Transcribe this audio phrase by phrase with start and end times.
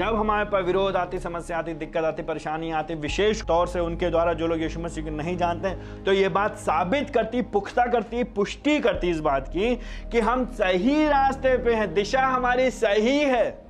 [0.00, 4.10] जब हमारे पर विरोध आती, समस्या आती, दिक्कत आती, परेशानी आती, विशेष तौर से उनके
[4.10, 5.70] द्वारा, जो लोग यीशु मसीह को नहीं जानते
[6.04, 9.74] तो ये बात साबित करती, पुख्ता करती, पुष्टि करती इस बात की
[10.12, 13.69] कि हम सही रास्ते पे हैं, दिशा हमारी सही है।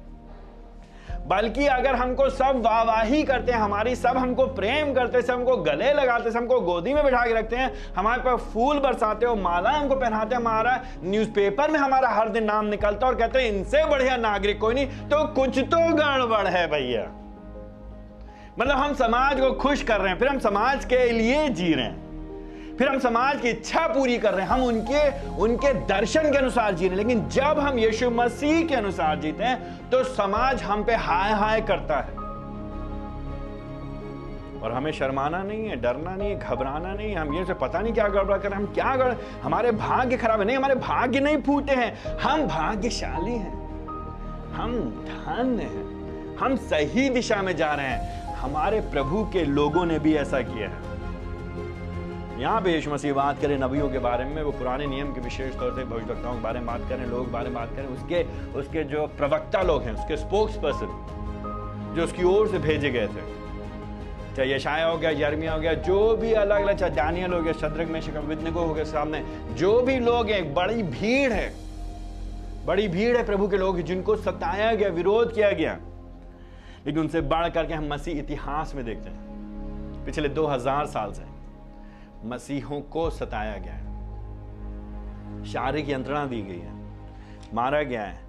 [1.26, 5.92] बल्कि अगर हमको सब वाहवाही करते हैं, हमारी सब हमको प्रेम करते सब हमको गले
[5.92, 9.70] लगाते सब हमको गोदी में बिठा के रखते हैं, हमारे पर फूल बरसाते हो, माला
[9.70, 13.84] हमको पहनाते हैं, हमारा न्यूज़पेपर में हमारा हर दिन नाम निकलता और कहते हैं, इनसे
[13.84, 17.02] बढ़िया नागरिक कोई नहीं। तो कुछ तो गड़बड़ है भैया।
[18.58, 21.84] मतलब हम समाज को खुश कर रहे हैं, फिर हम समाज के लिए जी रहे
[21.84, 22.09] हैं।
[22.80, 25.00] फिर हम समाज की इच्छा पूरी कर रहे हैं। हम उनके
[25.36, 29.44] उनके दर्शन के अनुसार जी रहे हैं लेकिन जब हम यीशु मसीह के अनुसार जीते
[29.44, 32.18] हैं तो समाज हम पे हाय हाय करता है।
[34.60, 37.80] और हमें शर्माना नहीं है, डरना नहीं है, घबराना नहीं है। हम ये से पता
[37.80, 41.42] नहीं क्या गड़बड़ा कर हम क्या गड़, हमारे भाग्य खराब है। नहीं, हमारे भाग्य नहीं
[41.42, 43.52] फूटे हैं। हम भाग्यशाली हैं।
[44.52, 44.72] हम
[45.06, 50.14] धन्य हैं। हम सही दिशा में जा रहे हैं। हमारे प्रभु के लोगों ने भी
[50.16, 50.89] ऐसा किया है।
[52.40, 55.54] यहाँ पे यीशु मसीह बात करें नबियों के बारे में, वो पुराने नियम के विशेष
[55.54, 58.22] तौर से भविष्यवक्ताओं के बारे में बात करें, लोग बारे में बात करें, उसके
[58.58, 61.06] उसके जो प्रवक्ता लोग हैं, उसके स्पोक्स पर्सन
[61.96, 63.40] जो उसकी ओर से भेजे गए थे।
[64.36, 67.52] चाहे यशाया हो गया यर्मिया हो गया, जो भी अलग अलग चाहे दानियल हो गया,
[67.52, 71.54] शद्रक में शिकविदनिको हो गया सामने, जो भी लोग हैं, बड़ी भीड़ है।
[72.66, 75.78] बड़ी भीड़ है प्रभु के लोग जिनको सताया गया, विरोध किया गया।
[76.86, 79.20] लेकिन उनसे बढ़ करके हम मसीह इतिहास में देखते हैं।
[80.06, 81.29] पिछले 2000 साल से।
[82.24, 83.90] मसीहों को सताया गया है।
[85.44, 86.74] शारीरिक यंत्रणा दी गई है।
[87.54, 88.24] मारा गया है।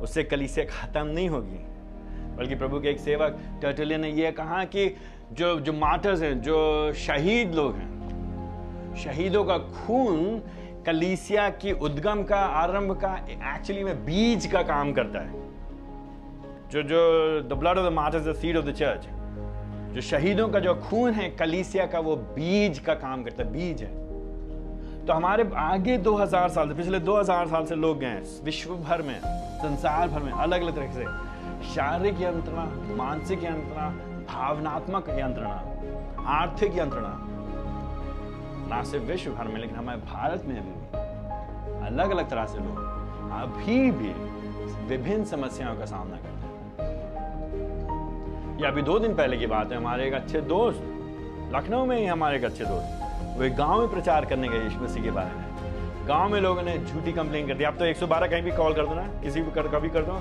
[0.00, 1.64] उससे कलीसिया खत्म नहीं होगी।
[2.36, 4.96] बल्कि प्रभु के एक सेवक टर्टलियन ने यह कहा कि
[5.32, 7.98] जो जो मार्टर्स हैं, जो शहीद लोग हैं,
[8.96, 10.42] शहीदों का खून
[10.86, 15.48] कलीसिया की उद्गम का आरंभ का एक्चुअली में बीज का काम करता है।
[16.68, 19.08] जो जो the blood of the martyrs the seed of the church
[19.88, 23.82] जो शहीदों का जो खून है, कलीसिया का, वो बीज का काम करता है, बीज
[23.82, 24.08] है।
[25.06, 29.20] तो हमारे आगे 2000 साल से, पिछले 2000 साल से लोग गए विश्व भर में,
[29.58, 31.04] संसार भर में अलग अलग तरह से।
[31.74, 32.64] शारीरिक यंत्रणा,
[32.96, 33.88] मानसिक यंत्रणा,
[34.32, 35.62] भावनात्मक यंत्रणा,
[36.26, 37.18] आर्थिक यंत्रणा।
[38.68, 40.98] ना सिर्फ़ विश्व भर में, लेकिन हमारे भारत में भी
[41.86, 42.78] अलग अलग तरह से लोग
[43.32, 44.12] अभी भी
[44.86, 46.47] विभिन्न समस्याओं का सामना करते हैं।
[48.58, 50.80] ये अभी दो दिन पहले की बात है, हमारे एक अच्छे दोस्त,
[51.54, 54.80] लखनऊ में ही हमारे एक अच्छे दोस्त, वो एक गाँव में प्रचार करने गए यीशु
[54.80, 58.26] मसीह के बारे में। गाँव में लोगों ने झूठी कंप्लेन कर दी। आप तो 112
[58.26, 60.18] कहीं भी कॉल कर दो ना, किसी भी कर कभी कर दो।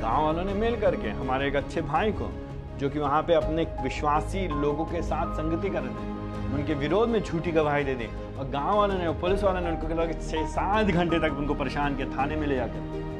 [0.00, 2.30] गाँव वालों ने मेल करके हमारे एक अच्छे भाई को,
[2.78, 7.08] जो कि वहाँ पे अपने विश्वासी लोगों के साथ संगति कर रहे थे, उनके विरोध
[7.08, 8.08] में झूठी गवाही दे दी।
[8.38, 12.16] और गाँव वालों ने पुलिस वालों ने उनको छः सात घंटे तक उनको परेशान किया,
[12.18, 13.13] थाने में ले जाकर।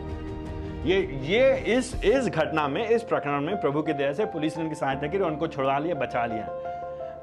[0.85, 4.63] ये ये इस इस घटना में, इस प्रकरण में प्रभु की दया से पुलिस ने
[4.63, 6.49] उनकी सहायता की उनको छुड़वा लिया, बचा लिया।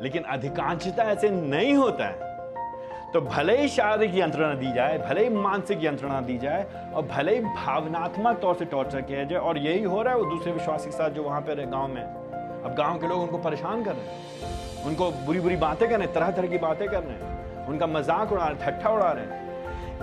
[0.02, 5.30] लेकिन अधिकांशता ऐसे नहीं होता है। तो भले ही शारीरिक यंत्रणा दी जाए, भले ही
[5.30, 9.84] मानसिक यंत्रणा दी जाए और भले ही भावनात्मक तौर से टॉर्चर किया जाए और यही
[9.84, 12.98] हो रहा है, वो दूसरे विश्वास के साथ जो वहाँ पर गाँव में। अब गाँव
[12.98, 16.32] के लोग उनको परेशान कर रहे हैं। उनको बुरी बुरी बातें कर रहे हैं तरह
[16.32, 19.51] तरह की बातें कर रहे हैं। उनका मज़ाक उड़ा रहे हैं, ठट्ठा उड़ा रहे हैं।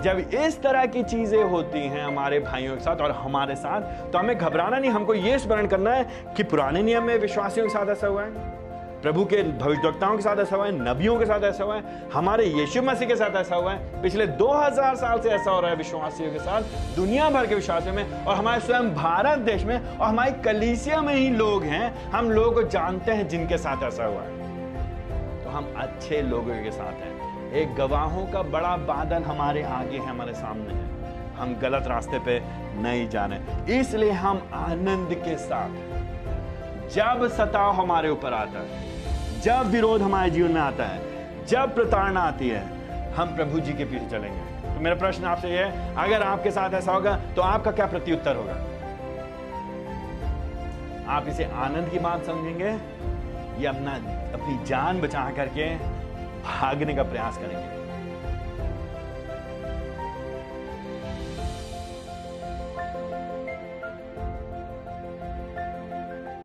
[0.01, 4.19] जब इस तरह की चीज़ें होती हैं हमारे भाइयों के साथ और हमारे साथ तो
[4.19, 7.89] हमें घबराना नहीं, हमको ये स्मरण करना है कि पुराने नियम में विश्वासियों के साथ
[7.89, 8.57] ऐसा हुआ है,
[9.01, 12.45] प्रभु के भविष्यवक्ताओं के साथ ऐसा हुआ है, नबियों के साथ ऐसा हुआ है, हमारे
[12.45, 15.77] यीशु मसीह के साथ ऐसा हुआ है। पिछले 2000 साल से ऐसा हो रहा है
[15.77, 16.61] विश्वासियों के साथ,
[16.95, 21.13] दुनिया भर के विश्वासियों में और हमारे स्वयं भारत देश में और हमारी कलीसिया में
[21.15, 25.73] ही लोग हैं, हम लोग को जानते हैं जिनके साथ ऐसा हुआ है। तो हम
[25.77, 30.73] अच्छे लोगों के साथ हैं। एक गवाहों का बड़ा बादल हमारे आगे है, हमारे सामने
[30.73, 32.39] है। हम गलत रास्ते पे
[32.81, 33.39] नहीं जाने
[33.79, 35.69] इसलिए हम आनंद के साथ,
[36.89, 42.21] जब सताव हमारे ऊपर आता है, जब विरोध हमारे जीवन में आता है, जब प्रताड़ना
[42.21, 42.63] आती है,
[43.13, 46.73] हम प्रभु जी के पीछे चलेंगे। तो मेरा प्रश्न आपसे यह है, अगर आपके साथ
[46.73, 48.53] ऐसा होगा तो आपका क्या प्रत्युत्तर होगा?
[51.09, 52.69] आप इसे आनंद की बात समझेंगे
[53.63, 53.93] या अपना,
[54.33, 55.98] अपनी जान बचा करके
[56.43, 57.78] भागने का प्रयास करेंगे।